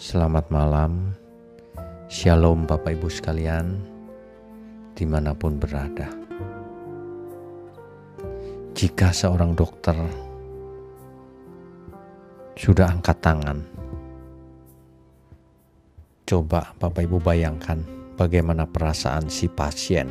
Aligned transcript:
Selamat 0.00 0.48
malam, 0.48 1.12
Shalom 2.08 2.64
Bapak 2.64 2.96
Ibu 2.96 3.12
sekalian, 3.12 3.84
di 4.96 5.04
mana 5.04 5.36
pun 5.36 5.60
berada. 5.60 6.08
Jika 8.72 9.12
seorang 9.12 9.52
dokter 9.52 9.92
sudah 12.56 12.96
angkat 12.96 13.20
tangan, 13.20 13.60
coba 16.24 16.72
Bapak 16.80 17.04
Ibu 17.04 17.20
bayangkan 17.20 17.84
bagaimana 18.16 18.64
perasaan 18.64 19.28
si 19.28 19.52
pasien. 19.52 20.08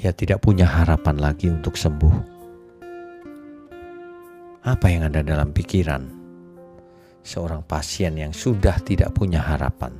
Ia 0.00 0.16
tidak 0.16 0.40
punya 0.40 0.64
harapan 0.64 1.20
lagi 1.20 1.52
untuk 1.52 1.76
sembuh. 1.76 2.16
Apa 4.64 4.86
yang 4.88 5.12
ada 5.12 5.20
dalam 5.20 5.52
pikiran? 5.52 6.23
Seorang 7.24 7.64
pasien 7.64 8.20
yang 8.20 8.36
sudah 8.36 8.76
tidak 8.84 9.16
punya 9.16 9.40
harapan. 9.40 9.96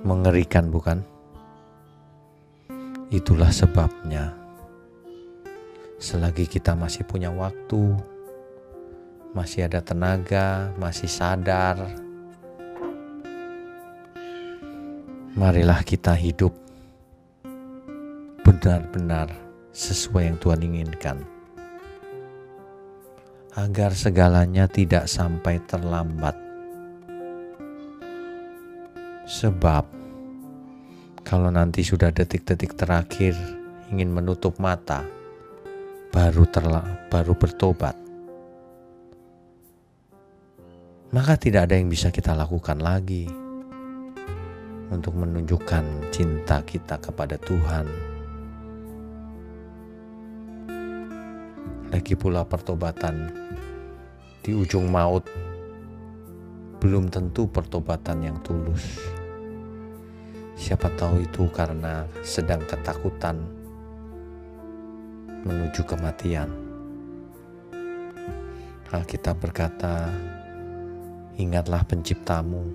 Mengerikan, 0.00 0.72
bukan? 0.72 1.04
Itulah 3.12 3.52
sebabnya, 3.52 4.32
selagi 6.00 6.48
kita 6.48 6.72
masih 6.72 7.04
punya 7.04 7.28
waktu, 7.28 7.94
masih 9.36 9.68
ada 9.68 9.84
tenaga, 9.84 10.72
masih 10.80 11.06
sadar, 11.06 11.78
marilah 15.36 15.84
kita 15.84 16.16
hidup 16.16 16.56
benar-benar 18.42 19.28
sesuai 19.72 20.32
yang 20.32 20.38
Tuhan 20.40 20.60
inginkan 20.64 21.33
agar 23.54 23.94
segalanya 23.94 24.66
tidak 24.66 25.06
sampai 25.06 25.62
terlambat. 25.62 26.34
Sebab 29.30 29.86
kalau 31.22 31.48
nanti 31.54 31.86
sudah 31.86 32.10
detik-detik 32.10 32.74
terakhir 32.74 33.38
ingin 33.94 34.10
menutup 34.10 34.58
mata, 34.58 35.06
baru 36.10 36.44
terla 36.50 36.82
baru 37.08 37.32
bertobat. 37.38 37.96
Maka 41.14 41.38
tidak 41.38 41.70
ada 41.70 41.78
yang 41.78 41.86
bisa 41.86 42.10
kita 42.10 42.34
lakukan 42.34 42.82
lagi 42.82 43.30
untuk 44.90 45.14
menunjukkan 45.14 46.10
cinta 46.10 46.58
kita 46.66 46.98
kepada 46.98 47.38
Tuhan 47.38 48.13
Lagi 51.94 52.18
pula 52.18 52.42
pertobatan 52.42 53.30
di 54.42 54.50
ujung 54.50 54.90
maut 54.90 55.30
belum 56.82 57.06
tentu 57.06 57.46
pertobatan 57.46 58.18
yang 58.18 58.42
tulus. 58.42 58.98
Siapa 60.58 60.90
tahu 60.98 61.22
itu 61.22 61.46
karena 61.54 62.02
sedang 62.26 62.66
ketakutan 62.66 63.38
menuju 65.46 65.86
kematian. 65.86 66.50
Alkitab 68.90 69.38
berkata, 69.38 70.10
"Ingatlah 71.38 71.86
penciptamu 71.86 72.74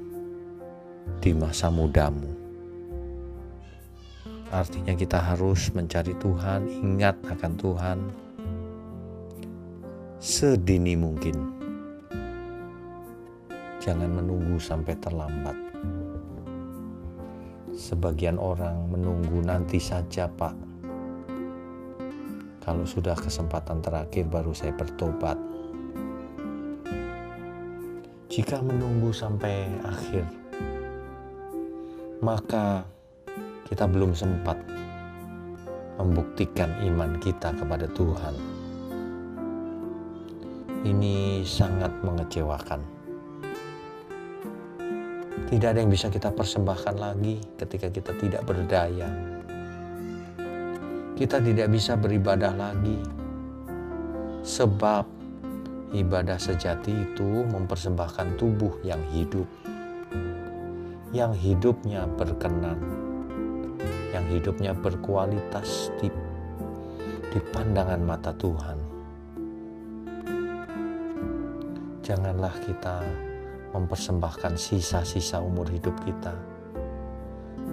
di 1.19 1.35
masa 1.35 1.67
mudamu." 1.67 2.31
Artinya 4.47 4.95
kita 4.95 5.19
harus 5.19 5.75
mencari 5.75 6.15
Tuhan, 6.15 6.71
ingat 6.71 7.19
akan 7.27 7.53
Tuhan, 7.59 8.28
sedini 10.19 10.99
mungkin. 10.99 11.31
Jangan 13.79 14.19
menunggu 14.19 14.59
sampai 14.59 14.91
terlambat. 14.99 15.55
Sebagian 17.71 18.35
orang 18.35 18.91
menunggu 18.91 19.39
nanti 19.39 19.79
saja, 19.79 20.27
Pak. 20.27 20.51
Kalau 22.59 22.83
sudah 22.83 23.15
kesempatan 23.15 23.79
terakhir, 23.79 24.27
baru 24.27 24.51
saya 24.51 24.75
bertobat. 24.75 25.39
Jika 28.27 28.59
menunggu 28.59 29.15
sampai 29.15 29.71
akhir, 29.87 30.27
maka 32.19 32.83
kita 33.71 33.87
belum 33.87 34.11
sempat 34.11 34.59
membuktikan 35.95 36.75
iman 36.83 37.15
kita 37.23 37.55
kepada 37.55 37.87
Tuhan 37.95 38.59
ini 40.87 41.43
sangat 41.43 41.91
mengecewakan. 42.03 42.79
Tidak 45.49 45.65
ada 45.65 45.81
yang 45.81 45.89
bisa 45.89 46.13
kita 46.13 46.29
persembahkan 46.29 46.95
lagi 46.95 47.41
ketika 47.57 47.89
kita 47.89 48.13
tidak 48.21 48.45
berdaya. 48.45 49.09
Kita 51.17 51.41
tidak 51.41 51.67
bisa 51.73 51.99
beribadah 51.99 52.53
lagi, 52.55 52.95
sebab 54.45 55.03
ibadah 55.91 56.39
sejati 56.39 56.93
itu 56.93 57.43
mempersembahkan 57.49 58.39
tubuh 58.39 58.79
yang 58.85 59.01
hidup, 59.11 59.49
yang 61.11 61.35
hidupnya 61.35 62.07
berkenan, 62.15 62.79
yang 64.15 64.23
hidupnya 64.31 64.71
berkualitas 64.77 65.91
di, 65.99 66.07
di 67.33 67.39
pandangan 67.51 67.99
mata 67.99 68.31
Tuhan. 68.37 68.98
Janganlah 72.09 72.57
kita 72.65 73.05
mempersembahkan 73.69 74.57
sisa-sisa 74.57 75.45
umur 75.45 75.69
hidup 75.69 75.93
kita, 76.01 76.33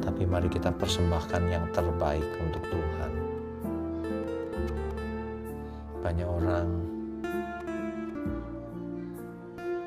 tapi 0.05 0.29
mari 0.29 0.53
kita 0.53 0.69
persembahkan 0.77 1.41
yang 1.49 1.65
terbaik 1.73 2.29
untuk 2.45 2.61
Tuhan. 2.69 3.13
Banyak 6.05 6.29
orang 6.29 6.69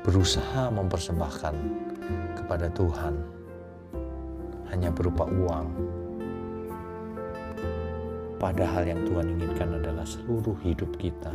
berusaha 0.02 0.66
mempersembahkan 0.74 1.54
kepada 2.42 2.66
Tuhan 2.74 3.14
hanya 4.74 4.90
berupa 4.90 5.30
uang, 5.30 5.66
padahal 8.42 8.82
yang 8.82 8.98
Tuhan 9.06 9.30
inginkan 9.30 9.78
adalah 9.78 10.02
seluruh 10.02 10.58
hidup 10.66 10.90
kita. 10.98 11.30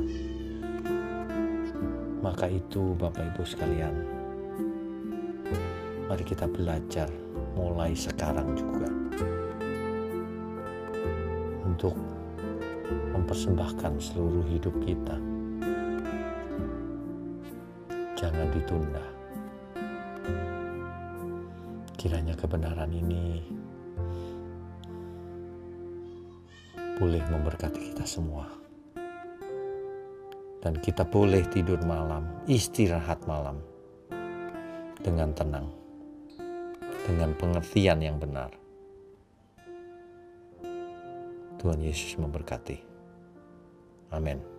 Maka 2.26 2.50
itu 2.50 2.98
Bapak 2.98 3.22
Ibu 3.22 3.46
sekalian, 3.46 3.94
mari 6.10 6.26
kita 6.26 6.50
belajar 6.50 7.06
mulai 7.54 7.94
sekarang 7.94 8.58
juga 8.58 8.90
untuk 11.62 11.94
mempersembahkan 13.14 14.02
seluruh 14.02 14.42
hidup 14.50 14.74
kita. 14.82 15.22
Jangan 18.18 18.50
ditunda. 18.58 19.06
Kiranya 21.94 22.34
kebenaran 22.34 22.90
ini 22.90 23.46
boleh 26.98 27.22
memberkati 27.30 27.94
kita 27.94 28.02
semua 28.02 28.65
dan 30.66 30.82
kita 30.82 31.06
boleh 31.06 31.46
tidur 31.54 31.78
malam, 31.86 32.26
istirahat 32.50 33.22
malam 33.30 33.62
dengan 34.98 35.30
tenang, 35.38 35.70
dengan 37.06 37.38
pengertian 37.38 38.02
yang 38.02 38.18
benar. 38.18 38.50
Tuhan 41.62 41.78
Yesus 41.86 42.18
memberkati. 42.18 42.82
Amin. 44.10 44.55